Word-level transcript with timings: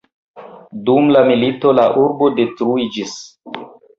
Dum 0.87 1.11
la 1.15 1.21
milito 1.31 1.75
la 1.81 1.85
urbo 2.05 2.31
detruiĝis. 2.39 3.13